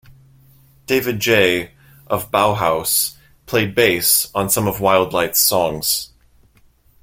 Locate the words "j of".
1.19-2.31